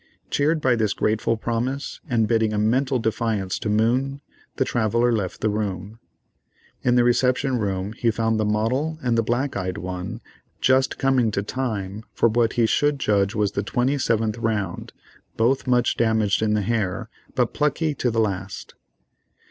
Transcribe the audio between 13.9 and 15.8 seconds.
seventh round, both